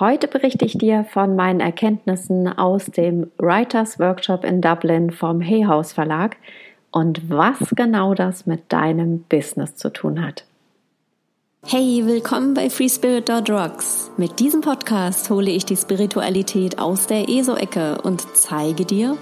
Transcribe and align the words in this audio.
Heute 0.00 0.26
berichte 0.26 0.64
ich 0.64 0.76
dir 0.76 1.04
von 1.04 1.36
meinen 1.36 1.60
Erkenntnissen 1.60 2.48
aus 2.48 2.86
dem 2.86 3.30
Writers 3.38 4.00
Workshop 4.00 4.42
in 4.44 4.60
Dublin 4.60 5.12
vom 5.12 5.40
Hay 5.40 5.66
House 5.66 5.92
Verlag 5.92 6.36
und 6.90 7.30
was 7.30 7.58
genau 7.76 8.12
das 8.12 8.44
mit 8.44 8.72
deinem 8.72 9.20
Business 9.28 9.76
zu 9.76 9.92
tun 9.92 10.26
hat. 10.26 10.46
Hey, 11.64 12.02
willkommen 12.06 12.54
bei 12.54 12.70
FreeSpirit.rocks. 12.70 14.10
Mit 14.16 14.40
diesem 14.40 14.62
Podcast 14.62 15.30
hole 15.30 15.52
ich 15.52 15.64
die 15.64 15.76
Spiritualität 15.76 16.80
aus 16.80 17.06
der 17.06 17.28
ESO-Ecke 17.28 18.02
und 18.02 18.26
zeige 18.34 18.84
dir, 18.84 19.16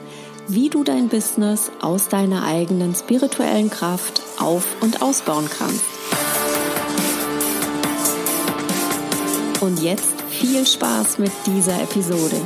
wie 0.48 0.70
du 0.70 0.84
dein 0.84 1.08
Business 1.08 1.70
aus 1.82 2.08
deiner 2.08 2.46
eigenen 2.46 2.94
spirituellen 2.94 3.68
Kraft 3.68 4.22
auf- 4.40 4.82
und 4.82 5.02
ausbauen 5.02 5.50
kannst. 5.50 5.84
Und 9.60 9.82
jetzt 9.82 10.21
viel 10.32 10.66
Spaß 10.66 11.18
mit 11.18 11.30
dieser 11.46 11.80
Episode. 11.82 12.36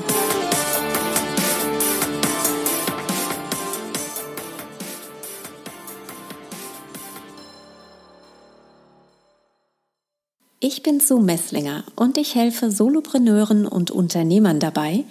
Ich 10.59 10.83
bin 10.83 10.99
Sue 11.01 11.21
Messlinger 11.23 11.85
und 11.95 12.19
ich 12.19 12.35
helfe 12.35 12.71
Solopreneuren 12.73 13.67
und 13.67 13.93
Unternehmern 13.93 14.59
dabei, 14.59 15.05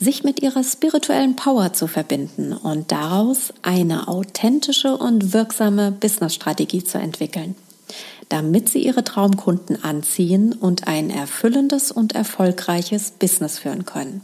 sich 0.00 0.24
mit 0.24 0.42
ihrer 0.42 0.64
spirituellen 0.64 1.36
Power 1.36 1.72
zu 1.74 1.86
verbinden 1.86 2.52
und 2.54 2.90
daraus 2.90 3.52
eine 3.62 4.08
authentische 4.08 4.96
und 4.96 5.34
wirksame 5.34 5.92
Businessstrategie 5.92 6.84
zu 6.84 6.98
entwickeln 6.98 7.54
damit 8.28 8.68
sie 8.68 8.84
ihre 8.84 9.04
Traumkunden 9.04 9.82
anziehen 9.82 10.52
und 10.52 10.86
ein 10.86 11.10
erfüllendes 11.10 11.92
und 11.92 12.14
erfolgreiches 12.14 13.12
Business 13.12 13.58
führen 13.58 13.84
können. 13.84 14.22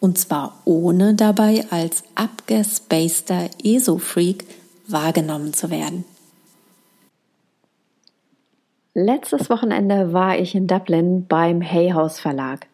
Und 0.00 0.18
zwar 0.18 0.60
ohne 0.64 1.14
dabei 1.14 1.64
als 1.70 2.04
abgespaceter 2.14 3.48
ESO-Freak 3.62 4.44
wahrgenommen 4.86 5.52
zu 5.52 5.70
werden. 5.70 6.04
Letztes 8.94 9.50
Wochenende 9.50 10.12
war 10.12 10.38
ich 10.38 10.54
in 10.54 10.66
Dublin 10.66 11.26
beim 11.26 11.60
Hay 11.60 11.92
Verlag. 12.10 12.66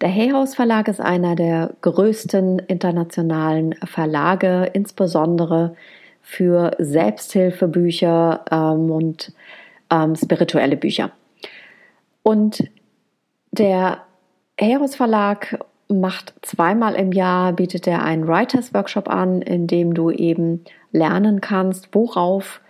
Der 0.00 0.08
Hay 0.08 0.32
Verlag 0.46 0.88
ist 0.88 1.00
einer 1.00 1.34
der 1.34 1.74
größten 1.80 2.60
internationalen 2.60 3.74
Verlage, 3.84 4.70
insbesondere 4.72 5.74
für 6.22 6.72
Selbsthilfebücher 6.78 8.44
ähm, 8.50 8.90
und 8.90 9.32
ähm, 9.90 10.16
spirituelle 10.16 10.76
Bücher. 10.76 11.10
Und 12.22 12.68
der 13.50 14.02
Heros 14.56 14.94
Verlag 14.94 15.58
macht 15.88 16.34
zweimal 16.42 16.94
im 16.94 17.12
Jahr, 17.12 17.52
bietet 17.52 17.86
er 17.86 18.02
einen 18.02 18.26
Writers 18.26 18.72
Workshop 18.72 19.08
an, 19.08 19.42
in 19.42 19.66
dem 19.66 19.92
du 19.94 20.10
eben 20.10 20.64
lernen 20.92 21.40
kannst, 21.40 21.88
worauf 21.92 22.60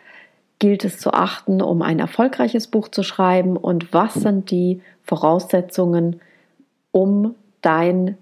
gilt 0.58 0.84
es 0.84 0.98
zu 0.98 1.12
achten, 1.12 1.60
um 1.60 1.82
ein 1.82 1.98
erfolgreiches 1.98 2.68
Buch 2.68 2.88
zu 2.88 3.02
schreiben 3.02 3.56
und 3.56 3.92
was 3.92 4.14
sind 4.14 4.50
die 4.50 4.80
Voraussetzungen, 5.02 6.20
um 6.92 7.34
deine 7.62 8.16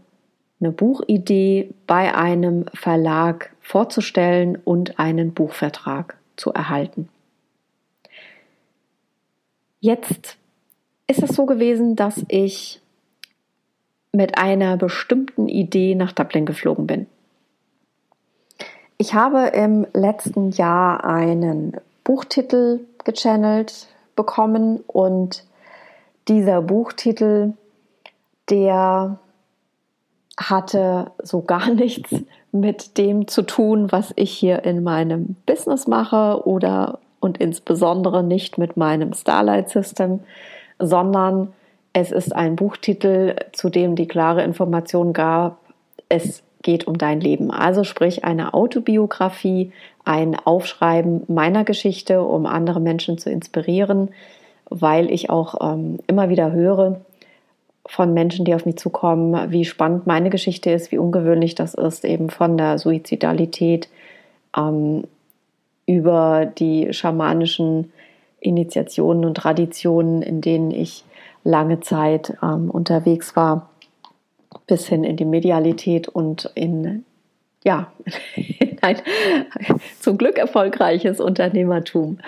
Buchidee 0.59 1.75
bei 1.87 2.15
einem 2.15 2.65
Verlag 2.73 3.51
vorzustellen 3.71 4.57
und 4.57 4.99
einen 4.99 5.33
Buchvertrag 5.33 6.17
zu 6.35 6.53
erhalten. 6.53 7.09
Jetzt 9.79 10.37
ist 11.07 11.23
es 11.23 11.31
so 11.37 11.47
gewesen, 11.47 11.95
dass 11.95 12.25
ich 12.27 12.83
mit 14.11 14.39
einer 14.39 14.77
bestimmten 14.77 15.49
Idee 15.49 15.95
nach 15.95 16.11
Dublin 16.11 16.47
geflogen 16.47 16.89
bin. 16.89 17.07
Ich 18.99 19.15
habe 19.15 19.53
im 19.55 19.87
letzten 19.93 20.51
Jahr 20.51 21.05
einen 21.05 21.77
Buchtitel 22.03 22.81
gechannelt 23.05 23.87
bekommen 24.17 24.81
und 24.89 25.45
dieser 26.27 26.61
Buchtitel, 26.61 27.53
der 28.51 29.21
hatte 30.37 31.13
so 31.23 31.43
gar 31.43 31.71
nichts 31.75 32.13
mit 32.53 32.99
dem 32.99 33.29
zu 33.29 33.43
tun, 33.43 33.93
was 33.93 34.13
ich 34.17 34.33
hier 34.33 34.65
in 34.65 34.83
meinem 34.83 35.37
Business 35.47 35.87
mache 35.87 36.47
oder 36.47 36.99
und 37.21 37.39
insbesondere 37.39 38.23
nicht 38.23 38.59
mit 38.59 38.77
meinem 38.77 39.13
Starlight 39.13 39.69
System, 39.69 40.21
sondern 40.79 41.53
es 41.93 42.13
ist 42.13 42.35
ein 42.35 42.57
Buchtitel, 42.57 43.37
zu 43.53 43.69
dem 43.69 43.95
die 43.95 44.09
klare 44.09 44.43
Information 44.43 45.13
gab, 45.13 45.59
es 46.09 46.43
geht 46.63 46.87
um 46.87 46.99
dein 46.99 47.21
Leben. 47.21 47.51
Also 47.51 47.85
sprich 47.85 48.25
eine 48.25 48.55
Autobiografie, 48.55 49.73
ein 50.05 50.37
Aufschreiben 50.37 51.23
meiner 51.29 51.65
Geschichte, 51.65 52.23
um 52.23 52.47
andere 52.47 52.81
Menschen 52.81 53.19
zu 53.19 53.31
inspirieren, 53.31 54.11
weil 54.69 55.11
ich 55.11 55.31
auch 55.31 55.57
ähm, 55.61 55.99
immer 56.07 56.29
wieder 56.29 56.53
höre 56.53 57.01
von 57.91 58.15
Menschen, 58.15 58.45
die 58.45 58.55
auf 58.55 58.67
mich 58.67 58.77
zukommen, 58.77 59.51
wie 59.51 59.65
spannend 59.65 60.07
meine 60.07 60.31
Geschichte 60.31 60.71
ist, 60.71 60.93
wie 60.93 60.99
ungewöhnlich 60.99 61.57
das 61.57 61.75
ist, 61.75 62.05
eben 62.05 62.31
von 62.31 62.57
der 62.57 62.79
Suizidalität 62.79 63.89
ähm, 64.57 65.03
über 65.87 66.47
die 66.47 66.93
schamanischen 66.93 67.93
Initiationen 68.39 69.25
und 69.25 69.37
Traditionen, 69.37 70.23
in 70.23 70.41
denen 70.41 70.71
ich 70.71 71.05
lange 71.43 71.81
Zeit 71.81 72.37
ähm, 72.45 72.71
unterwegs 72.71 73.35
war, 73.35 73.69
bis 74.69 74.87
hin 74.87 75.03
in 75.03 75.17
die 75.17 75.25
Medialität 75.25 76.07
und 76.07 76.49
in 76.55 77.05
ja, 77.65 77.91
ein 78.83 78.99
zum 79.99 80.17
Glück 80.17 80.39
erfolgreiches 80.39 81.19
Unternehmertum. 81.19 82.19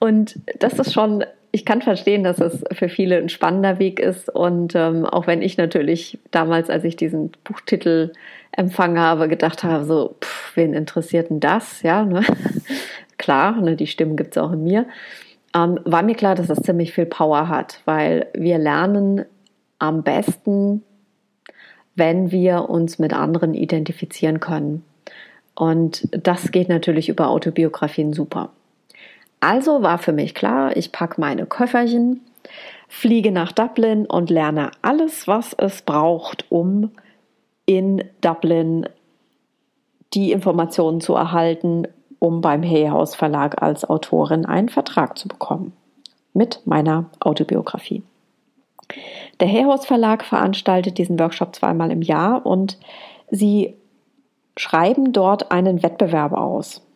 Und 0.00 0.40
das 0.58 0.80
ist 0.80 0.92
schon, 0.92 1.24
ich 1.54 1.66
kann 1.66 1.82
verstehen, 1.82 2.24
dass 2.24 2.40
es 2.40 2.64
für 2.72 2.88
viele 2.88 3.18
ein 3.18 3.28
spannender 3.28 3.78
Weg 3.78 4.00
ist. 4.00 4.30
Und 4.34 4.74
ähm, 4.74 5.04
auch 5.04 5.26
wenn 5.26 5.42
ich 5.42 5.58
natürlich 5.58 6.18
damals, 6.30 6.70
als 6.70 6.84
ich 6.84 6.96
diesen 6.96 7.30
Buchtitel 7.44 8.12
empfangen 8.52 8.98
habe, 8.98 9.28
gedacht 9.28 9.62
habe, 9.62 9.84
so, 9.84 10.16
pff, 10.22 10.56
wen 10.56 10.72
interessiert 10.72 11.28
denn 11.28 11.40
das? 11.40 11.82
Ja, 11.82 12.04
ne? 12.04 12.22
klar, 13.18 13.60
ne, 13.60 13.76
die 13.76 13.86
Stimmen 13.86 14.16
gibt 14.16 14.34
es 14.34 14.42
auch 14.42 14.52
in 14.52 14.64
mir, 14.64 14.86
ähm, 15.54 15.78
war 15.84 16.02
mir 16.02 16.14
klar, 16.14 16.34
dass 16.34 16.46
das 16.46 16.62
ziemlich 16.62 16.94
viel 16.94 17.06
Power 17.06 17.48
hat, 17.48 17.80
weil 17.84 18.26
wir 18.32 18.56
lernen 18.56 19.26
am 19.78 20.02
besten, 20.02 20.82
wenn 21.94 22.30
wir 22.30 22.70
uns 22.70 22.98
mit 22.98 23.12
anderen 23.12 23.52
identifizieren 23.52 24.40
können. 24.40 24.84
Und 25.54 26.08
das 26.12 26.50
geht 26.50 26.70
natürlich 26.70 27.10
über 27.10 27.28
Autobiografien 27.28 28.14
super. 28.14 28.50
Also 29.42 29.82
war 29.82 29.98
für 29.98 30.12
mich 30.12 30.36
klar, 30.36 30.76
ich 30.76 30.92
packe 30.92 31.20
meine 31.20 31.46
Köfferchen, 31.46 32.20
fliege 32.86 33.32
nach 33.32 33.50
Dublin 33.50 34.06
und 34.06 34.30
lerne 34.30 34.70
alles, 34.82 35.26
was 35.26 35.52
es 35.58 35.82
braucht, 35.82 36.46
um 36.48 36.92
in 37.66 38.04
Dublin 38.20 38.88
die 40.14 40.30
Informationen 40.30 41.00
zu 41.00 41.14
erhalten, 41.14 41.88
um 42.20 42.40
beim 42.40 42.62
Hay 42.62 42.86
House 42.86 43.16
Verlag 43.16 43.60
als 43.60 43.84
Autorin 43.84 44.46
einen 44.46 44.68
Vertrag 44.68 45.18
zu 45.18 45.26
bekommen 45.26 45.72
mit 46.34 46.64
meiner 46.64 47.06
Autobiografie. 47.18 48.04
Der 49.40 49.48
Hay 49.48 49.64
House 49.64 49.86
Verlag 49.86 50.24
veranstaltet 50.24 50.98
diesen 50.98 51.18
Workshop 51.18 51.56
zweimal 51.56 51.90
im 51.90 52.02
Jahr 52.02 52.46
und 52.46 52.78
sie 53.28 53.74
schreiben 54.56 55.12
dort 55.12 55.50
einen 55.50 55.82
Wettbewerb 55.82 56.32
aus. 56.32 56.86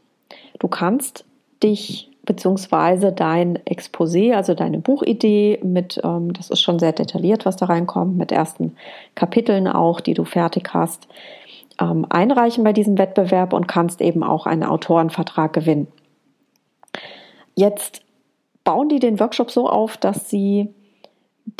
Du 0.61 0.69
kannst 0.69 1.25
dich 1.61 2.13
beziehungsweise 2.27 3.13
dein 3.13 3.59
Exposé, 3.61 4.35
also 4.35 4.55
deine 4.55 4.79
Buchidee 4.79 5.59
mit, 5.63 6.01
ähm, 6.05 6.33
das 6.33 6.51
ist 6.51 6.61
schon 6.61 6.79
sehr 6.79 6.93
detailliert, 6.93 7.47
was 7.47 7.57
da 7.57 7.67
reinkommt, 7.67 8.17
mit 8.17 8.33
ersten 8.33 8.77
Kapiteln 9.15 9.69
auch, 9.69 10.01
die 10.01 10.15
du 10.15 10.25
fertig 10.25 10.71
hast, 10.75 11.09
ähm, 11.81 12.07
einreichen 12.11 12.65
bei 12.65 12.73
diesem 12.73 12.99
Wettbewerb 12.99 13.53
und 13.53 13.69
kannst 13.69 14.01
eben 14.01 14.23
auch 14.23 14.47
einen 14.47 14.65
Autorenvertrag 14.65 15.53
gewinnen. 15.53 15.87
Jetzt 17.55 18.03
bauen 18.65 18.89
die 18.89 18.99
den 18.99 19.19
Workshop 19.21 19.51
so 19.51 19.69
auf, 19.69 19.97
dass 19.97 20.29
sie 20.29 20.69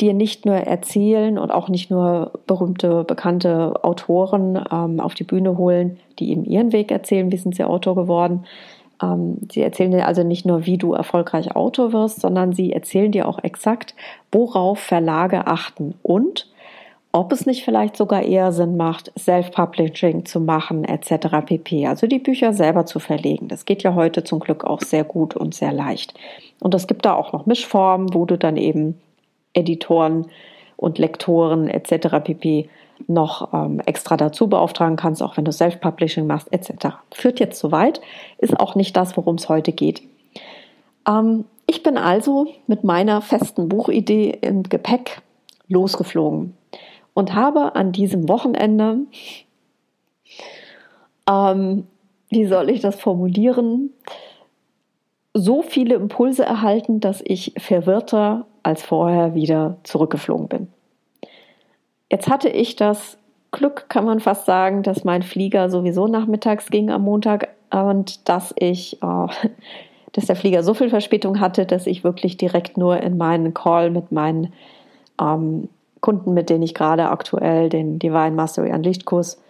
dir 0.01 0.13
nicht 0.13 0.45
nur 0.45 0.55
erzählen 0.55 1.39
und 1.39 1.49
auch 1.49 1.69
nicht 1.69 1.89
nur 1.89 2.33
berühmte, 2.45 3.05
bekannte 3.05 3.83
Autoren 3.83 4.61
ähm, 4.71 4.99
auf 4.99 5.13
die 5.13 5.23
Bühne 5.23 5.57
holen, 5.57 5.97
die 6.19 6.31
eben 6.31 6.43
ihren 6.43 6.73
Weg 6.73 6.91
erzählen, 6.91 7.31
wie 7.31 7.37
sind 7.37 7.55
sie 7.55 7.63
Autor 7.63 7.95
geworden. 7.95 8.45
Ähm, 9.01 9.37
sie 9.51 9.61
erzählen 9.61 9.91
dir 9.91 10.07
also 10.07 10.23
nicht 10.23 10.45
nur, 10.45 10.65
wie 10.65 10.77
du 10.77 10.93
erfolgreich 10.93 11.55
Autor 11.55 11.93
wirst, 11.93 12.21
sondern 12.21 12.53
sie 12.53 12.73
erzählen 12.73 13.11
dir 13.11 13.27
auch 13.27 13.43
exakt, 13.43 13.95
worauf 14.31 14.79
Verlage 14.79 15.47
achten 15.47 15.95
und 16.03 16.47
ob 17.13 17.31
es 17.31 17.45
nicht 17.45 17.63
vielleicht 17.63 17.97
sogar 17.97 18.21
eher 18.21 18.51
Sinn 18.51 18.77
macht, 18.77 19.11
Self-Publishing 19.17 20.25
zu 20.25 20.39
machen 20.39 20.83
etc. 20.83 21.45
pp. 21.45 21.87
Also 21.87 22.05
die 22.05 22.19
Bücher 22.19 22.53
selber 22.53 22.85
zu 22.85 22.99
verlegen. 22.99 23.47
Das 23.47 23.65
geht 23.65 23.81
ja 23.81 23.95
heute 23.95 24.23
zum 24.23 24.39
Glück 24.39 24.63
auch 24.65 24.81
sehr 24.81 25.03
gut 25.03 25.35
und 25.35 25.55
sehr 25.55 25.71
leicht. 25.71 26.13
Und 26.59 26.75
es 26.75 26.85
gibt 26.85 27.05
da 27.05 27.15
auch 27.15 27.33
noch 27.33 27.45
Mischformen, 27.45 28.13
wo 28.13 28.25
du 28.25 28.37
dann 28.37 28.57
eben 28.57 28.99
Editoren 29.53 30.27
und 30.75 30.99
Lektoren 30.99 31.69
etc. 31.69 32.17
pp 32.23 32.69
noch 33.07 33.53
ähm, 33.53 33.79
extra 33.85 34.17
dazu 34.17 34.47
beauftragen 34.47 34.97
kannst, 34.97 35.21
auch 35.21 35.37
wenn 35.37 35.45
du 35.45 35.51
Self-Publishing 35.51 36.27
machst 36.27 36.51
etc. 36.51 36.97
Führt 37.11 37.39
jetzt 37.39 37.59
zu 37.59 37.71
weit, 37.71 38.01
ist 38.37 38.59
auch 38.59 38.75
nicht 38.75 38.95
das, 38.97 39.15
worum 39.17 39.35
es 39.35 39.49
heute 39.49 39.71
geht. 39.71 40.01
Ähm, 41.07 41.45
ich 41.67 41.83
bin 41.83 41.97
also 41.97 42.47
mit 42.67 42.83
meiner 42.83 43.21
festen 43.21 43.69
Buchidee 43.69 44.37
im 44.41 44.63
Gepäck 44.63 45.21
losgeflogen 45.67 46.53
und 47.13 47.33
habe 47.33 47.75
an 47.75 47.91
diesem 47.91 48.29
Wochenende, 48.29 48.99
ähm, 51.29 51.87
wie 52.29 52.45
soll 52.45 52.69
ich 52.69 52.81
das 52.81 52.95
formulieren, 52.95 53.91
so 55.33 55.61
viele 55.61 55.95
Impulse 55.95 56.43
erhalten, 56.43 56.99
dass 56.99 57.21
ich 57.23 57.53
verwirrter 57.57 58.45
als 58.63 58.83
vorher 58.83 59.35
wieder 59.35 59.77
zurückgeflogen 59.83 60.47
bin. 60.47 60.67
Jetzt 62.09 62.29
hatte 62.29 62.49
ich 62.49 62.75
das 62.75 63.17
Glück, 63.51 63.89
kann 63.89 64.05
man 64.05 64.19
fast 64.19 64.45
sagen, 64.45 64.83
dass 64.83 65.03
mein 65.03 65.23
Flieger 65.23 65.69
sowieso 65.69 66.07
nachmittags 66.07 66.67
ging 66.67 66.89
am 66.89 67.03
Montag 67.03 67.49
und 67.71 68.27
dass 68.29 68.53
ich, 68.57 69.01
äh, 69.01 69.27
dass 70.13 70.25
der 70.25 70.35
Flieger 70.35 70.63
so 70.63 70.73
viel 70.73 70.89
Verspätung 70.89 71.39
hatte, 71.39 71.65
dass 71.65 71.87
ich 71.87 72.03
wirklich 72.03 72.37
direkt 72.37 72.77
nur 72.77 73.01
in 73.01 73.17
meinen 73.17 73.53
Call 73.53 73.89
mit 73.89 74.11
meinen 74.11 74.53
ähm, 75.21 75.69
Kunden, 76.01 76.33
mit 76.33 76.49
denen 76.49 76.63
ich 76.63 76.73
gerade 76.73 77.09
aktuell 77.09 77.69
den 77.69 77.99
Divine 77.99 78.31
Mastery 78.31 78.71
an 78.71 78.83
Lichtkurs 78.83 79.41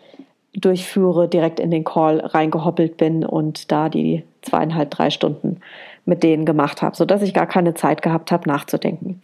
durchführe, 0.53 1.27
direkt 1.27 1.59
in 1.59 1.71
den 1.71 1.83
Call 1.83 2.19
reingehoppelt 2.19 2.97
bin 2.97 3.25
und 3.25 3.71
da 3.71 3.89
die 3.89 4.23
zweieinhalb, 4.41 4.89
drei 4.89 5.09
Stunden 5.09 5.59
mit 6.05 6.23
denen 6.23 6.45
gemacht 6.45 6.81
habe, 6.81 6.95
sodass 6.95 7.21
ich 7.21 7.33
gar 7.33 7.47
keine 7.47 7.73
Zeit 7.73 8.01
gehabt 8.01 8.31
habe, 8.31 8.49
nachzudenken. 8.49 9.21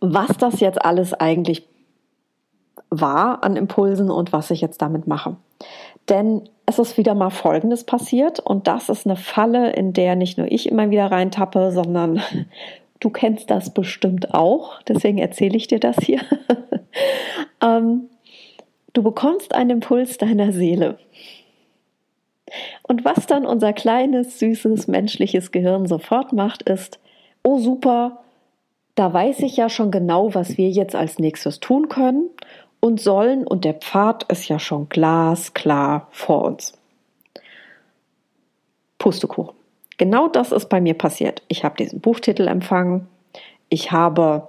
Was 0.00 0.36
das 0.36 0.60
jetzt 0.60 0.84
alles 0.84 1.14
eigentlich 1.14 1.66
war 2.90 3.44
an 3.44 3.56
Impulsen 3.56 4.10
und 4.10 4.32
was 4.32 4.50
ich 4.50 4.60
jetzt 4.60 4.82
damit 4.82 5.06
mache. 5.06 5.36
Denn 6.08 6.48
es 6.66 6.78
ist 6.78 6.96
wieder 6.96 7.14
mal 7.14 7.30
Folgendes 7.30 7.84
passiert 7.84 8.40
und 8.40 8.66
das 8.66 8.88
ist 8.88 9.06
eine 9.06 9.16
Falle, 9.16 9.72
in 9.72 9.92
der 9.92 10.16
nicht 10.16 10.38
nur 10.38 10.50
ich 10.50 10.68
immer 10.68 10.90
wieder 10.90 11.10
reintappe, 11.10 11.72
sondern 11.72 12.22
du 13.00 13.10
kennst 13.10 13.50
das 13.50 13.72
bestimmt 13.72 14.34
auch. 14.34 14.80
Deswegen 14.82 15.18
erzähle 15.18 15.56
ich 15.56 15.66
dir 15.66 15.80
das 15.80 15.96
hier. 15.98 16.20
ähm, 17.62 18.08
du 18.92 19.02
bekommst 19.02 19.54
einen 19.54 19.70
Impuls 19.70 20.18
deiner 20.18 20.52
Seele. 20.52 20.98
Und 22.82 23.04
was 23.04 23.26
dann 23.26 23.46
unser 23.46 23.72
kleines, 23.72 24.38
süßes, 24.38 24.86
menschliches 24.86 25.50
Gehirn 25.50 25.86
sofort 25.86 26.32
macht, 26.32 26.62
ist, 26.62 27.00
oh 27.42 27.58
super, 27.58 28.20
da 28.94 29.12
weiß 29.12 29.40
ich 29.40 29.56
ja 29.56 29.68
schon 29.68 29.90
genau, 29.90 30.34
was 30.34 30.56
wir 30.56 30.70
jetzt 30.70 30.94
als 30.94 31.18
nächstes 31.18 31.58
tun 31.58 31.88
können 31.88 32.30
und 32.84 33.00
sollen, 33.00 33.46
und 33.46 33.64
der 33.64 33.72
Pfad 33.72 34.24
ist 34.24 34.46
ja 34.46 34.58
schon 34.58 34.90
glasklar 34.90 36.06
vor 36.10 36.44
uns. 36.44 36.74
Pustekuchen. 38.98 39.54
Genau 39.96 40.28
das 40.28 40.52
ist 40.52 40.68
bei 40.68 40.82
mir 40.82 40.92
passiert. 40.92 41.42
Ich 41.48 41.64
habe 41.64 41.78
diesen 41.78 42.02
Buchtitel 42.02 42.46
empfangen. 42.46 43.08
Ich 43.70 43.90
habe 43.90 44.48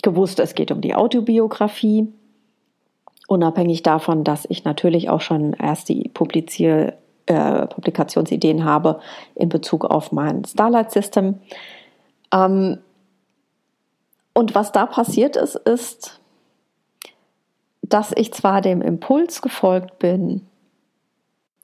gewusst, 0.00 0.38
es 0.38 0.54
geht 0.54 0.70
um 0.70 0.80
die 0.80 0.94
Autobiografie. 0.94 2.06
Unabhängig 3.26 3.82
davon, 3.82 4.22
dass 4.22 4.46
ich 4.48 4.62
natürlich 4.62 5.10
auch 5.10 5.20
schon 5.20 5.54
erst 5.54 5.88
die 5.88 6.08
Publizier, 6.08 6.96
äh, 7.26 7.66
Publikationsideen 7.66 8.64
habe 8.64 9.00
in 9.34 9.48
Bezug 9.48 9.84
auf 9.84 10.12
mein 10.12 10.44
Starlight 10.44 10.92
System. 10.92 11.40
Ähm, 12.32 12.78
und 14.34 14.54
was 14.54 14.70
da 14.70 14.86
passiert 14.86 15.34
ist, 15.34 15.56
ist, 15.56 16.20
dass 17.88 18.12
ich 18.14 18.32
zwar 18.32 18.60
dem 18.60 18.82
Impuls 18.82 19.42
gefolgt 19.42 19.98
bin, 19.98 20.46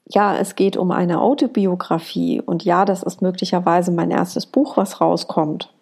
ja, 0.09 0.37
es 0.37 0.57
geht 0.57 0.77
um 0.77 0.91
eine 0.91 1.21
Autobiografie 1.21 2.41
und 2.41 2.65
ja, 2.65 2.85
das 2.85 3.03
ist 3.03 3.23
möglicherweise 3.23 3.93
mein 3.93 4.11
erstes 4.11 4.47
Buch, 4.47 4.77
was 4.77 5.01
rauskommt. 5.01 5.73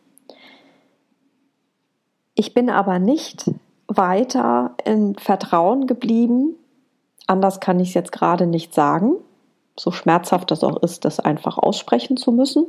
Ich 2.35 2.55
bin 2.55 2.71
aber 2.71 2.99
nicht 2.99 3.51
weiter 3.89 4.75
in 4.85 5.17
Vertrauen 5.17 5.87
geblieben. 5.87 6.55
Anders 7.27 7.61
kann 7.61 7.81
ich 7.81 7.89
es 7.89 7.95
jetzt 7.95 8.13
gerade 8.13 8.47
nicht 8.47 8.73
sagen, 8.73 9.15
so 9.77 9.91
schmerzhaft 9.91 10.51
das 10.51 10.63
auch 10.63 10.81
ist, 10.83 11.05
das 11.05 11.19
einfach 11.19 11.59
aussprechen 11.59 12.17
zu 12.17 12.31
müssen. 12.31 12.67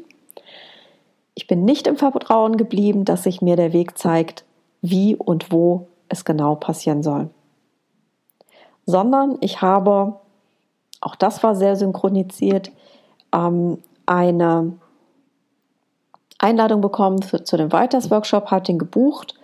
Ich 1.35 1.47
bin 1.47 1.63
nicht 1.63 1.85
im 1.85 1.95
Vertrauen 1.97 2.57
geblieben, 2.57 3.05
dass 3.05 3.23
sich 3.23 3.41
mir 3.41 3.55
der 3.55 3.71
Weg 3.71 3.97
zeigt, 3.97 4.45
wie 4.81 5.15
und 5.15 5.51
wo 5.51 5.87
es 6.09 6.25
genau 6.25 6.55
passieren 6.55 7.03
soll 7.03 7.29
sondern 8.85 9.37
ich 9.41 9.61
habe, 9.61 10.15
auch 11.01 11.15
das 11.15 11.43
war 11.43 11.55
sehr 11.55 11.75
synchronisiert, 11.75 12.71
ähm, 13.33 13.77
eine 14.05 14.73
Einladung 16.39 16.81
bekommen 16.81 17.21
für, 17.21 17.43
zu 17.43 17.57
dem 17.57 17.71
Writers 17.71 18.09
Workshop, 18.11 18.51
hat 18.51 18.67
den 18.67 18.79
gebucht, 18.79 19.35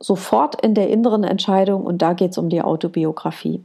sofort 0.00 0.60
in 0.62 0.74
der 0.74 0.90
inneren 0.90 1.24
Entscheidung 1.24 1.84
und 1.84 2.02
da 2.02 2.12
geht 2.12 2.32
es 2.32 2.38
um 2.38 2.48
die 2.48 2.62
Autobiografie. 2.62 3.62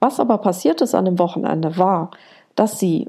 Was 0.00 0.20
aber 0.20 0.38
passiert 0.38 0.80
ist 0.80 0.94
an 0.94 1.04
dem 1.04 1.18
Wochenende 1.18 1.76
war, 1.76 2.10
dass 2.54 2.78
sie 2.78 3.08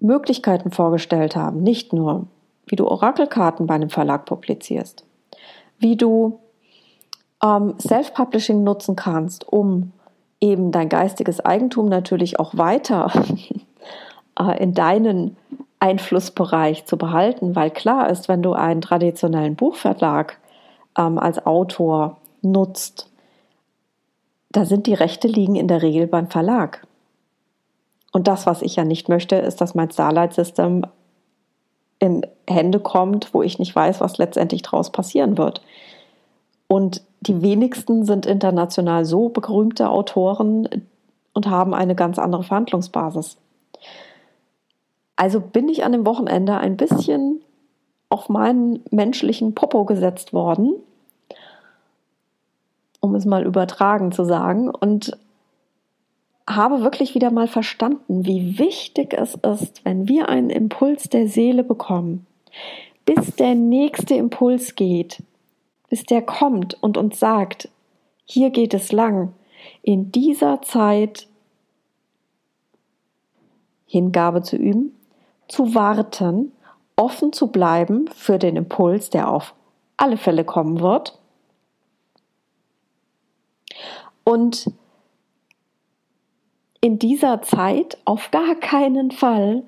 Möglichkeiten 0.00 0.70
vorgestellt 0.70 1.36
haben, 1.36 1.62
nicht 1.62 1.92
nur, 1.92 2.26
wie 2.66 2.76
du 2.76 2.86
Orakelkarten 2.86 3.66
bei 3.66 3.74
einem 3.74 3.90
Verlag 3.90 4.26
publizierst, 4.26 5.04
wie 5.78 5.96
du 5.96 6.38
ähm, 7.42 7.74
Self-Publishing 7.80 8.62
nutzen 8.62 8.96
kannst, 8.96 9.46
um 9.48 9.92
eben 10.44 10.72
dein 10.72 10.88
geistiges 10.88 11.40
Eigentum 11.40 11.86
natürlich 11.86 12.38
auch 12.38 12.56
weiter 12.56 13.10
äh, 14.38 14.62
in 14.62 14.74
deinen 14.74 15.36
Einflussbereich 15.80 16.84
zu 16.86 16.96
behalten, 16.96 17.56
weil 17.56 17.70
klar 17.70 18.10
ist, 18.10 18.28
wenn 18.28 18.42
du 18.42 18.52
einen 18.52 18.80
traditionellen 18.80 19.56
Buchverlag 19.56 20.38
ähm, 20.96 21.18
als 21.18 21.44
Autor 21.46 22.18
nutzt, 22.42 23.10
da 24.50 24.64
sind 24.64 24.86
die 24.86 24.94
Rechte 24.94 25.28
liegen 25.28 25.56
in 25.56 25.68
der 25.68 25.82
Regel 25.82 26.06
beim 26.06 26.28
Verlag. 26.28 26.86
Und 28.12 28.28
das, 28.28 28.46
was 28.46 28.62
ich 28.62 28.76
ja 28.76 28.84
nicht 28.84 29.08
möchte, 29.08 29.36
ist, 29.36 29.60
dass 29.60 29.74
mein 29.74 29.90
Starlight 29.90 30.34
System 30.34 30.86
in 31.98 32.24
Hände 32.48 32.78
kommt, 32.78 33.34
wo 33.34 33.42
ich 33.42 33.58
nicht 33.58 33.74
weiß, 33.74 34.00
was 34.00 34.18
letztendlich 34.18 34.62
daraus 34.62 34.92
passieren 34.92 35.36
wird. 35.36 35.62
Und 36.66 37.02
die 37.20 37.42
wenigsten 37.42 38.04
sind 38.04 38.26
international 38.26 39.04
so 39.04 39.28
berühmte 39.28 39.88
Autoren 39.88 40.68
und 41.32 41.48
haben 41.48 41.74
eine 41.74 41.94
ganz 41.94 42.18
andere 42.18 42.42
Verhandlungsbasis. 42.42 43.36
Also 45.16 45.40
bin 45.40 45.68
ich 45.68 45.84
an 45.84 45.92
dem 45.92 46.06
Wochenende 46.06 46.56
ein 46.56 46.76
bisschen 46.76 47.40
auf 48.08 48.28
meinen 48.28 48.82
menschlichen 48.90 49.54
Popo 49.54 49.84
gesetzt 49.84 50.32
worden, 50.32 50.74
um 53.00 53.14
es 53.14 53.24
mal 53.24 53.44
übertragen 53.44 54.12
zu 54.12 54.24
sagen, 54.24 54.70
und 54.70 55.16
habe 56.48 56.82
wirklich 56.82 57.14
wieder 57.14 57.30
mal 57.30 57.48
verstanden, 57.48 58.26
wie 58.26 58.58
wichtig 58.58 59.14
es 59.14 59.34
ist, 59.34 59.84
wenn 59.84 60.08
wir 60.08 60.28
einen 60.28 60.50
Impuls 60.50 61.08
der 61.08 61.28
Seele 61.28 61.64
bekommen, 61.64 62.26
bis 63.04 63.34
der 63.36 63.54
nächste 63.54 64.14
Impuls 64.14 64.74
geht, 64.74 65.22
bis 65.94 66.02
der 66.02 66.22
kommt 66.22 66.74
und 66.82 66.96
uns 66.96 67.20
sagt, 67.20 67.68
hier 68.24 68.50
geht 68.50 68.74
es 68.74 68.90
lang, 68.90 69.32
in 69.80 70.10
dieser 70.10 70.60
Zeit 70.60 71.28
Hingabe 73.86 74.42
zu 74.42 74.56
üben, 74.56 74.92
zu 75.46 75.76
warten, 75.76 76.50
offen 76.96 77.32
zu 77.32 77.46
bleiben 77.46 78.08
für 78.08 78.40
den 78.40 78.56
Impuls, 78.56 79.08
der 79.10 79.28
auf 79.30 79.54
alle 79.96 80.16
Fälle 80.16 80.44
kommen 80.44 80.80
wird. 80.80 81.16
Und 84.24 84.72
in 86.80 86.98
dieser 86.98 87.40
Zeit 87.42 87.98
auf 88.04 88.32
gar 88.32 88.56
keinen 88.56 89.12
Fall 89.12 89.62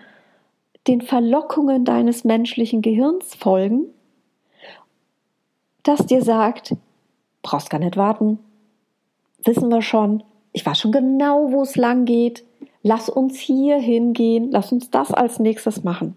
den 0.89 1.03
Verlockungen 1.03 1.85
deines 1.85 2.25
menschlichen 2.25 2.83
Gehirns 2.83 3.37
folgen, 3.37 3.93
das 5.89 6.07
dir 6.07 6.23
sagt, 6.23 6.75
brauchst 7.43 7.71
gar 7.71 7.79
nicht 7.79 7.97
warten. 7.97 8.39
Wissen 9.45 9.69
wir 9.69 9.83
schon. 9.83 10.23
Ich 10.53 10.65
weiß 10.65 10.81
schon 10.81 10.93
genau, 10.93 11.53
wo 11.53 11.63
es 11.63 11.77
lang 11.77 12.05
geht. 12.05 12.45
Lass 12.83 13.09
uns 13.09 13.39
hier 13.39 13.79
hingehen. 13.79 14.51
Lass 14.51 14.73
uns 14.73 14.91
das 14.91 15.13
als 15.13 15.39
nächstes 15.39 15.85
machen. 15.85 16.17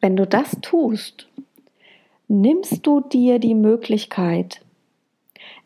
Wenn 0.00 0.16
du 0.16 0.26
das 0.26 0.58
tust, 0.60 1.28
nimmst 2.26 2.86
du 2.86 3.00
dir 3.00 3.38
die 3.38 3.54
Möglichkeit, 3.54 4.60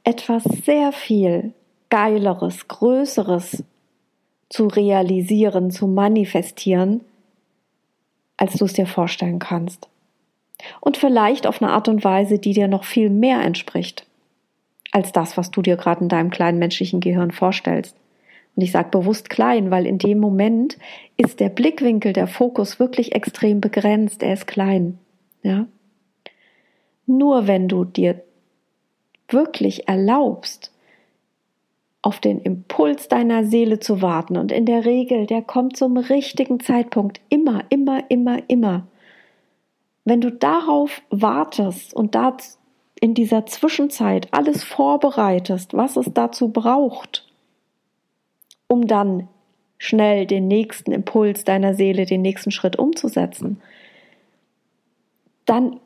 etwas 0.05 0.45
sehr 0.45 0.93
viel 0.93 1.55
Geileres, 1.89 2.69
Größeres 2.69 3.65
zu 4.49 4.67
realisieren, 4.67 5.71
zu 5.71 5.87
manifestieren, 5.87 7.01
als 8.37 8.55
du 8.55 8.67
es 8.67 8.75
dir 8.75 8.87
vorstellen 8.87 9.39
kannst. 9.39 9.89
Und 10.81 10.97
vielleicht 10.97 11.47
auf 11.47 11.63
eine 11.63 11.73
Art 11.73 11.89
und 11.89 12.05
Weise, 12.05 12.39
die 12.39 12.53
dir 12.53 12.69
noch 12.69 12.85
viel 12.85 13.11
mehr 13.11 13.41
entspricht, 13.43 14.07
als 14.93 15.13
das, 15.13 15.37
was 15.37 15.51
du 15.51 15.63
dir 15.63 15.77
gerade 15.77 16.03
in 16.03 16.09
deinem 16.09 16.31
kleinen 16.31 16.59
menschlichen 16.59 17.01
Gehirn 17.01 17.31
vorstellst. 17.31 17.97
Und 18.55 18.63
ich 18.63 18.73
sage 18.73 18.89
bewusst 18.91 19.29
klein, 19.29 19.71
weil 19.71 19.87
in 19.87 19.99
dem 19.99 20.19
Moment 20.19 20.79
ist 21.19 21.41
der 21.41 21.51
Blickwinkel, 21.51 22.15
der 22.15 22.27
Fokus 22.27 22.81
wirklich 22.81 23.15
extrem 23.15 23.61
begrenzt. 23.61 24.23
Er 24.23 24.33
ist 24.33 24.47
klein. 24.47 24.99
Ja? 25.43 25.67
Nur 27.07 27.47
wenn 27.47 27.69
du 27.69 27.85
dir 27.85 28.23
wirklich 29.29 29.89
erlaubst, 29.89 30.73
auf 32.07 32.21
den 32.21 32.41
Impuls 32.41 33.09
deiner 33.09 33.45
Seele 33.45 33.81
zu 33.81 34.01
warten. 34.01 34.37
Und 34.37 34.53
in 34.53 34.65
der 34.65 34.85
Regel, 34.85 35.27
der 35.27 35.43
kommt 35.43 35.77
zum 35.77 35.97
richtigen 35.97 36.61
Zeitpunkt. 36.61 37.21
Immer, 37.29 37.65
immer, 37.69 38.05
immer, 38.09 38.39
immer. 38.47 38.87
Wenn 40.07 40.21
du 40.21 40.31
darauf 40.31 41.03
wartest 41.11 41.93
und 41.93 42.15
da 42.15 42.37
in 43.01 43.15
dieser 43.15 43.45
Zwischenzeit 43.45 44.29
alles 44.33 44.63
vorbereitest, 44.63 45.75
was 45.75 45.97
es 45.97 46.07
dazu 46.15 46.51
braucht, 46.51 47.27
um 48.69 48.87
dann 48.87 49.27
schnell 49.79 50.25
den 50.25 50.47
nächsten 50.47 50.93
Impuls 50.93 51.43
deiner 51.43 51.75
Seele, 51.75 52.07
den 52.07 52.23
nächsten 52.23 52.53
Schritt 52.53 52.79
umzusetzen, 52.79 53.61
dann 55.45 55.81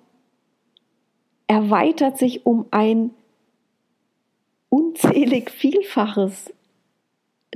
erweitert 1.47 2.19
sich 2.19 2.45
um 2.45 2.67
ein 2.71 3.13
unzählig 4.69 5.51
Vielfaches 5.51 6.53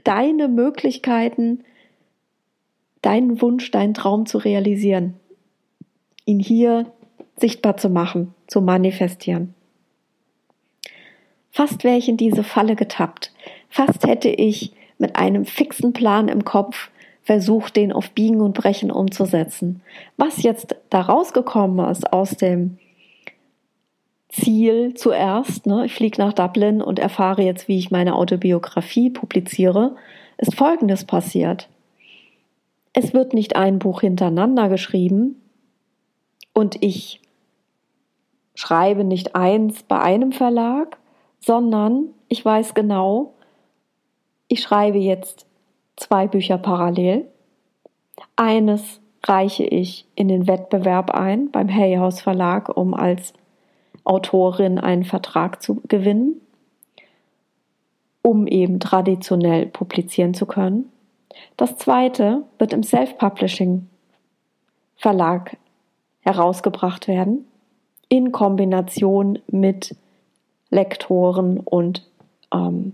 deine 0.02 0.48
Möglichkeiten, 0.48 1.62
deinen 3.02 3.42
Wunsch, 3.42 3.70
deinen 3.70 3.92
Traum 3.92 4.24
zu 4.24 4.38
realisieren, 4.38 5.20
ihn 6.24 6.40
hier 6.40 6.86
sichtbar 7.36 7.76
zu 7.76 7.88
machen, 7.88 8.34
zu 8.46 8.60
manifestieren. 8.60 9.54
Fast 11.50 11.84
wäre 11.84 11.96
ich 11.96 12.08
in 12.08 12.16
diese 12.16 12.42
Falle 12.42 12.76
getappt. 12.76 13.32
Fast 13.68 14.06
hätte 14.06 14.28
ich 14.28 14.72
mit 14.98 15.16
einem 15.16 15.44
fixen 15.44 15.92
Plan 15.92 16.28
im 16.28 16.44
Kopf 16.44 16.90
versucht, 17.22 17.76
den 17.76 17.92
auf 17.92 18.10
Biegen 18.10 18.40
und 18.40 18.54
Brechen 18.54 18.90
umzusetzen. 18.90 19.80
Was 20.16 20.42
jetzt 20.42 20.76
da 20.90 21.00
rausgekommen 21.00 21.88
ist 21.90 22.12
aus 22.12 22.30
dem 22.30 22.78
Ziel 24.28 24.94
zuerst, 24.94 25.66
ne, 25.66 25.86
ich 25.86 25.94
fliege 25.94 26.20
nach 26.20 26.32
Dublin 26.32 26.82
und 26.82 26.98
erfahre 26.98 27.42
jetzt, 27.42 27.68
wie 27.68 27.78
ich 27.78 27.90
meine 27.90 28.16
Autobiografie 28.16 29.10
publiziere, 29.10 29.94
ist 30.38 30.56
Folgendes 30.56 31.04
passiert. 31.04 31.68
Es 32.92 33.14
wird 33.14 33.32
nicht 33.32 33.56
ein 33.56 33.78
Buch 33.78 34.00
hintereinander 34.00 34.68
geschrieben 34.68 35.40
und 36.54 36.82
ich 36.82 37.20
schreibe 38.54 39.04
nicht 39.04 39.34
eins 39.34 39.82
bei 39.82 40.00
einem 40.00 40.32
Verlag, 40.32 40.96
sondern 41.40 42.08
ich 42.28 42.42
weiß 42.42 42.72
genau, 42.72 43.34
ich 44.48 44.62
schreibe 44.62 44.98
jetzt 44.98 45.46
zwei 45.96 46.26
Bücher 46.26 46.56
parallel. 46.56 47.28
Eines 48.36 49.00
reiche 49.24 49.64
ich 49.64 50.06
in 50.14 50.28
den 50.28 50.46
Wettbewerb 50.46 51.10
ein 51.10 51.50
beim 51.50 51.68
Hay 51.68 51.96
House 51.96 52.20
Verlag, 52.20 52.74
um 52.76 52.94
als 52.94 53.34
Autorin 54.04 54.78
einen 54.78 55.04
Vertrag 55.04 55.62
zu 55.62 55.80
gewinnen, 55.88 56.40
um 58.22 58.46
eben 58.46 58.80
traditionell 58.80 59.66
publizieren 59.66 60.34
zu 60.34 60.46
können. 60.46 60.90
Das 61.56 61.76
zweite 61.78 62.42
wird 62.58 62.72
im 62.72 62.82
Self-Publishing 62.82 63.88
Verlag 64.96 65.56
herausgebracht 66.24 67.06
werden, 67.06 67.46
in 68.08 68.32
Kombination 68.32 69.38
mit 69.46 69.94
Lektoren 70.70 71.60
und 71.60 72.08
ähm, 72.52 72.92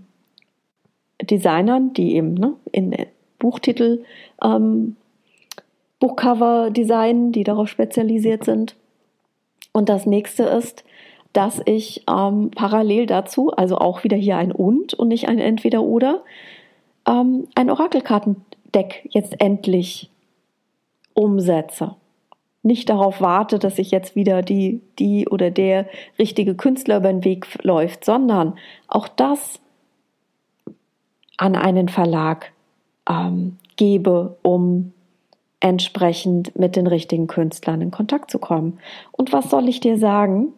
Designern, 1.21 1.93
die 1.93 2.15
eben 2.15 2.33
ne, 2.33 2.53
in 2.71 2.95
Buchtitel, 3.39 4.03
ähm, 4.43 4.95
Buchcover 5.99 6.71
designen, 6.71 7.31
die 7.31 7.43
darauf 7.43 7.69
spezialisiert 7.69 8.43
sind. 8.43 8.75
Und 9.71 9.87
das 9.87 10.05
nächste 10.05 10.43
ist, 10.43 10.83
dass 11.33 11.61
ich 11.65 12.03
ähm, 12.09 12.51
parallel 12.51 13.05
dazu, 13.05 13.51
also 13.51 13.77
auch 13.77 14.03
wieder 14.03 14.17
hier 14.17 14.37
ein 14.37 14.51
und 14.51 14.93
und 14.93 15.07
nicht 15.07 15.29
ein 15.29 15.39
entweder 15.39 15.83
oder, 15.83 16.23
ähm, 17.07 17.47
ein 17.55 17.69
Orakelkartendeck 17.69 19.07
jetzt 19.11 19.39
endlich 19.39 20.09
umsetze. 21.13 21.95
Nicht 22.63 22.89
darauf 22.89 23.21
warte, 23.21 23.57
dass 23.57 23.77
sich 23.77 23.89
jetzt 23.91 24.15
wieder 24.15 24.41
die, 24.43 24.81
die 24.99 25.27
oder 25.27 25.49
der 25.49 25.87
richtige 26.19 26.55
Künstler 26.55 26.97
über 26.97 27.11
den 27.11 27.23
Weg 27.23 27.47
läuft, 27.63 28.05
sondern 28.05 28.55
auch 28.87 29.07
das 29.07 29.59
an 31.37 31.55
einen 31.55 31.89
Verlag 31.89 32.51
ähm, 33.09 33.57
gebe, 33.77 34.37
um 34.43 34.93
entsprechend 35.59 36.57
mit 36.57 36.75
den 36.75 36.87
richtigen 36.87 37.27
Künstlern 37.27 37.81
in 37.81 37.91
Kontakt 37.91 38.29
zu 38.29 38.37
kommen. 38.37 38.79
Und 39.11 39.33
was 39.33 39.49
soll 39.49 39.67
ich 39.67 39.79
dir 39.79 39.97
sagen? 39.97 40.53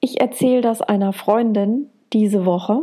Ich 0.00 0.20
erzähle 0.20 0.60
das 0.60 0.82
einer 0.82 1.12
Freundin 1.12 1.88
diese 2.12 2.44
Woche 2.44 2.82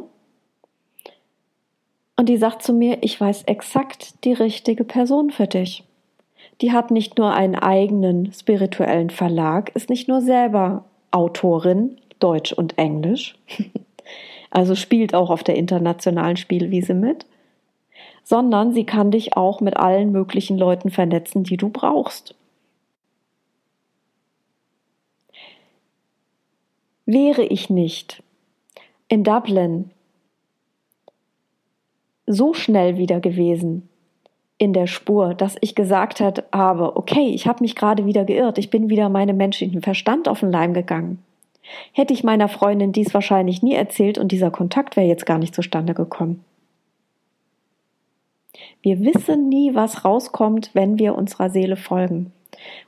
und 2.16 2.30
die 2.30 2.38
sagt 2.38 2.64
zu 2.64 2.74
mir, 2.74 3.00
ich 3.02 3.20
weiß 3.20 3.44
exakt 3.44 4.24
die 4.24 4.34
richtige 4.34 4.84
Person 4.84 5.30
für 5.30 5.48
dich. 5.48 5.84
Die 6.62 6.72
hat 6.72 6.92
nicht 6.92 7.18
nur 7.18 7.34
einen 7.34 7.56
eigenen 7.56 8.32
spirituellen 8.32 9.10
Verlag, 9.10 9.76
ist 9.76 9.90
nicht 9.90 10.08
nur 10.08 10.22
selber 10.22 10.86
Autorin, 11.12 11.98
Deutsch 12.20 12.54
und 12.54 12.78
Englisch, 12.78 13.36
also 14.52 14.76
spielt 14.76 15.14
auch 15.14 15.30
auf 15.30 15.44
der 15.44 15.56
internationalen 15.56 16.38
Spielwiese 16.38 16.94
mit, 16.94 17.26
sondern 18.24 18.72
sie 18.72 18.86
kann 18.86 19.12
dich 19.12 19.36
auch 19.36 19.62
mit 19.62 19.78
allen 19.78 20.12
möglichen 20.12 20.58
Leuten 20.58 20.90
vernetzen, 20.90 21.44
die 21.44 21.58
du 21.58 21.70
brauchst. 21.70 22.36
Wäre 27.06 27.44
ich 27.44 27.70
nicht 27.70 28.24
in 29.10 29.24
Dublin 29.26 29.92
so 32.26 32.54
schnell 32.54 32.98
wieder 32.98 33.20
gewesen 33.20 33.90
in 34.58 34.74
der 34.74 34.88
Spur, 34.88 35.34
dass 35.34 35.58
ich 35.62 35.76
gesagt 35.76 36.22
habe, 36.22 36.96
okay, 36.96 37.28
ich 37.34 37.48
habe 37.48 37.64
mich 37.64 37.76
gerade 37.76 38.06
wieder 38.06 38.24
geirrt, 38.24 38.58
ich 38.58 38.70
bin 38.70 38.90
wieder 38.90 39.10
meinem 39.10 39.38
menschlichen 39.38 39.82
Verstand 39.82 40.28
auf 40.28 40.42
den 40.42 40.52
Leim 40.52 40.74
gegangen. 40.74 41.24
Hätte 41.92 42.14
ich 42.14 42.24
meiner 42.24 42.50
Freundin 42.50 42.92
dies 42.92 43.14
wahrscheinlich 43.14 43.64
nie 43.64 43.74
erzählt 43.74 44.18
und 44.18 44.32
dieser 44.32 44.52
Kontakt 44.52 44.96
wäre 44.96 45.08
jetzt 45.08 45.26
gar 45.26 45.38
nicht 45.38 45.56
zustande 45.56 45.94
gekommen. 45.94 46.44
Wir 48.82 49.00
wissen 49.00 49.50
nie, 49.50 49.74
was 49.74 50.06
rauskommt, 50.06 50.72
wenn 50.74 51.00
wir 51.00 51.16
unserer 51.16 51.50
Seele 51.50 51.78
folgen. 51.78 52.32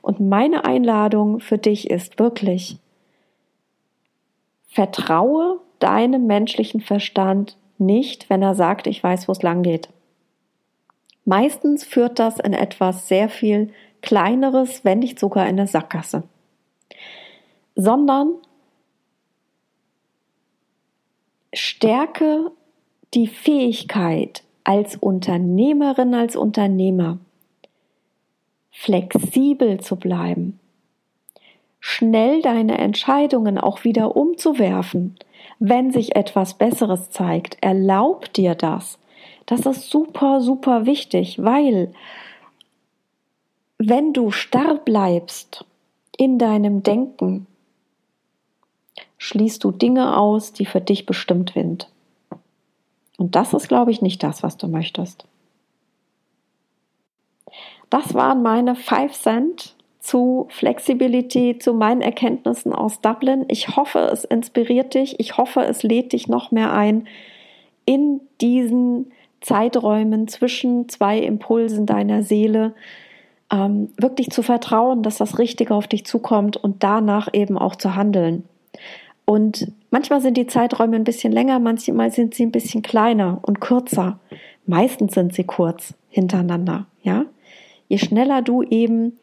Und 0.02 0.20
meine 0.20 0.64
Einladung 0.64 1.40
für 1.40 1.58
dich 1.58 1.90
ist 1.90 2.18
wirklich, 2.18 2.78
Vertraue 4.68 5.58
deinem 5.78 6.26
menschlichen 6.26 6.82
Verstand 6.82 7.56
nicht, 7.78 8.28
wenn 8.28 8.42
er 8.42 8.54
sagt, 8.54 8.86
ich 8.86 9.02
weiß, 9.02 9.26
wo 9.26 9.32
es 9.32 9.42
lang 9.42 9.62
geht. 9.62 9.88
Meistens 11.26 11.84
führt 11.84 12.20
das 12.20 12.38
in 12.38 12.52
etwas 12.52 13.08
sehr 13.08 13.28
viel 13.28 13.72
Kleineres, 14.00 14.84
wenn 14.84 15.00
nicht 15.00 15.18
sogar 15.18 15.44
in 15.48 15.58
eine 15.58 15.66
Sackgasse. 15.66 16.22
Sondern 17.74 18.34
stärke 21.52 22.52
die 23.12 23.26
Fähigkeit 23.26 24.44
als 24.62 24.96
Unternehmerin, 24.96 26.14
als 26.14 26.36
Unternehmer 26.36 27.18
flexibel 28.70 29.80
zu 29.80 29.96
bleiben, 29.96 30.60
schnell 31.80 32.40
deine 32.40 32.78
Entscheidungen 32.78 33.58
auch 33.58 33.82
wieder 33.82 34.14
umzuwerfen, 34.14 35.16
wenn 35.58 35.90
sich 35.90 36.14
etwas 36.14 36.54
Besseres 36.54 37.10
zeigt. 37.10 37.56
Erlaub 37.62 38.32
dir 38.32 38.54
das. 38.54 38.98
Das 39.46 39.64
ist 39.64 39.90
super, 39.90 40.40
super 40.40 40.86
wichtig, 40.86 41.42
weil 41.42 41.92
wenn 43.78 44.12
du 44.12 44.30
starr 44.30 44.76
bleibst 44.76 45.64
in 46.16 46.38
deinem 46.38 46.82
Denken, 46.82 47.46
schließt 49.18 49.62
du 49.62 49.70
Dinge 49.70 50.16
aus, 50.16 50.52
die 50.52 50.66
für 50.66 50.80
dich 50.80 51.06
bestimmt 51.06 51.52
sind. 51.54 51.88
Und 53.18 53.34
das 53.34 53.54
ist, 53.54 53.68
glaube 53.68 53.90
ich, 53.90 54.02
nicht 54.02 54.22
das, 54.22 54.42
was 54.42 54.56
du 54.56 54.68
möchtest. 54.68 55.26
Das 57.88 58.14
waren 58.14 58.42
meine 58.42 58.74
5 58.74 59.12
Cent 59.12 59.74
zu 60.00 60.46
Flexibilität, 60.50 61.62
zu 61.62 61.74
meinen 61.74 62.02
Erkenntnissen 62.02 62.72
aus 62.72 63.00
Dublin. 63.00 63.44
Ich 63.48 63.76
hoffe, 63.76 64.00
es 64.12 64.24
inspiriert 64.24 64.94
dich. 64.94 65.18
Ich 65.18 65.36
hoffe, 65.36 65.62
es 65.62 65.82
lädt 65.82 66.12
dich 66.12 66.28
noch 66.28 66.50
mehr 66.50 66.72
ein, 66.72 67.08
in 67.84 68.20
diesen 68.40 69.12
Zeiträumen 69.46 70.26
zwischen 70.26 70.88
zwei 70.88 71.20
Impulsen 71.20 71.86
deiner 71.86 72.24
Seele 72.24 72.74
ähm, 73.52 73.92
wirklich 73.96 74.30
zu 74.30 74.42
vertrauen, 74.42 75.04
dass 75.04 75.18
das 75.18 75.38
Richtige 75.38 75.72
auf 75.72 75.86
dich 75.86 76.04
zukommt 76.04 76.56
und 76.56 76.82
danach 76.82 77.28
eben 77.32 77.56
auch 77.56 77.76
zu 77.76 77.94
handeln. 77.94 78.42
Und 79.24 79.70
manchmal 79.90 80.20
sind 80.20 80.36
die 80.36 80.48
Zeiträume 80.48 80.96
ein 80.96 81.04
bisschen 81.04 81.32
länger, 81.32 81.60
manchmal 81.60 82.10
sind 82.10 82.34
sie 82.34 82.44
ein 82.44 82.50
bisschen 82.50 82.82
kleiner 82.82 83.38
und 83.42 83.60
kürzer. 83.60 84.18
Meistens 84.66 85.14
sind 85.14 85.32
sie 85.32 85.44
kurz 85.44 85.94
hintereinander, 86.08 86.86
ja. 87.02 87.24
Je 87.86 87.98
schneller 87.98 88.42
du 88.42 88.64
eben 88.64 89.16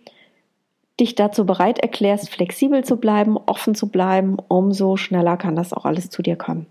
dich 1.02 1.16
dazu 1.16 1.46
bereit 1.46 1.80
erklärst, 1.80 2.30
flexibel 2.30 2.86
zu 2.86 2.96
bleiben, 2.96 3.36
offen 3.46 3.76
zu 3.76 3.90
bleiben, 3.90 4.38
umso 4.48 4.96
schneller 4.96 5.36
kann 5.36 5.58
das 5.58 5.74
auch 5.74 5.84
alles 5.84 6.10
zu 6.10 6.22
dir 6.22 6.38
kommen. 6.38 6.66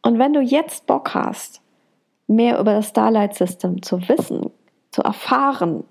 Und 0.00 0.20
wenn 0.20 0.32
du 0.32 0.40
jetzt 0.40 0.86
Bock 0.86 1.12
hast, 1.12 1.60
mehr 2.28 2.60
über 2.60 2.74
das 2.74 2.90
Starlight 2.90 3.34
System 3.34 3.82
zu 3.82 4.08
wissen, 4.08 4.52
zu 4.92 5.02
erfahren, 5.02 5.82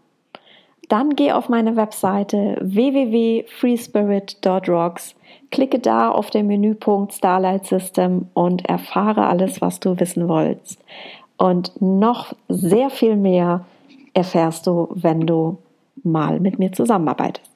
dann 0.87 1.15
geh 1.15 1.33
auf 1.33 1.49
meine 1.49 1.75
Webseite 1.75 2.57
www.freespirit.rocks, 2.61 5.15
klicke 5.51 5.79
da 5.79 6.09
auf 6.09 6.29
den 6.29 6.47
Menüpunkt 6.47 7.11
Starlight 7.11 7.65
System 7.65 8.29
und 8.33 8.69
erfahre 8.69 9.25
alles, 9.25 9.59
was 9.59 9.81
du 9.81 9.99
wissen 9.99 10.29
wolltest. 10.29 10.79
Und 11.37 11.73
noch 11.81 12.33
sehr 12.47 12.89
viel 12.89 13.17
mehr 13.17 13.65
erfährst 14.13 14.65
du, 14.65 14.87
wenn 14.93 15.27
du 15.27 15.57
mal 16.03 16.39
mit 16.39 16.57
mir 16.57 16.71
zusammenarbeitest. 16.71 17.51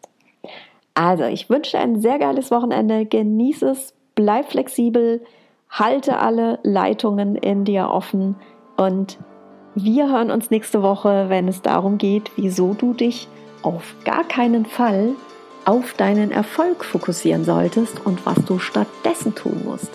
Also, 0.93 1.23
ich 1.23 1.49
wünsche 1.49 1.79
ein 1.79 2.01
sehr 2.01 2.19
geiles 2.19 2.51
Wochenende. 2.51 3.05
Genieße 3.05 3.69
es, 3.69 3.93
bleib 4.13 4.51
flexibel, 4.51 5.21
halte 5.69 6.19
alle 6.19 6.59
Leitungen 6.63 7.35
in 7.35 7.63
dir 7.63 7.89
offen 7.89 8.35
und 8.81 9.17
wir 9.75 10.11
hören 10.11 10.31
uns 10.31 10.49
nächste 10.49 10.81
Woche, 10.81 11.25
wenn 11.29 11.47
es 11.47 11.61
darum 11.61 11.97
geht, 11.97 12.31
wieso 12.35 12.73
du 12.73 12.93
dich 12.93 13.27
auf 13.61 13.93
gar 14.03 14.23
keinen 14.23 14.65
Fall 14.65 15.11
auf 15.65 15.93
deinen 15.93 16.31
Erfolg 16.31 16.83
fokussieren 16.83 17.45
solltest 17.45 18.03
und 18.03 18.25
was 18.25 18.43
du 18.45 18.57
stattdessen 18.57 19.35
tun 19.35 19.61
musst. 19.63 19.91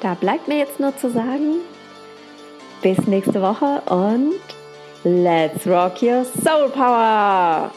Da 0.00 0.14
bleibt 0.14 0.48
mir 0.48 0.58
jetzt 0.58 0.80
nur 0.80 0.96
zu 0.96 1.10
sagen, 1.10 1.60
bis 2.82 3.06
nächste 3.06 3.40
Woche 3.40 3.82
und 3.86 4.40
let's 5.04 5.66
rock 5.66 6.02
your 6.02 6.24
soul 6.24 6.68
power! 6.70 7.70